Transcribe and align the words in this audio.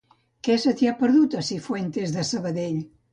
Què 0.45 0.53
se 0.61 0.71
t'hi 0.79 0.87
ha 0.91 0.93
perdut, 1.01 1.35
a 1.41 1.43
Cifuentes 1.49 2.15
de 2.17 2.25
Sabadell? 2.31 2.81